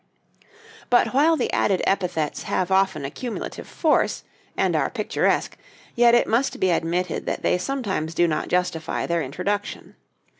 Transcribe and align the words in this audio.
But 0.89 1.13
while 1.13 1.37
the 1.37 1.53
added 1.53 1.83
epithets 1.85 2.41
have 2.49 2.71
often 2.71 3.05
a 3.05 3.11
cumulative 3.11 3.67
force, 3.67 4.23
and 4.57 4.75
are 4.75 4.89
picturesque, 4.89 5.55
yet 5.95 6.15
it 6.15 6.25
must 6.25 6.59
be 6.59 6.71
admitted 6.71 7.27
that 7.27 7.43
they 7.43 7.59
sometimes 7.59 8.15
do 8.15 8.27
not 8.27 8.47
justify 8.47 9.05
their 9.05 9.21
introduction. 9.21 9.93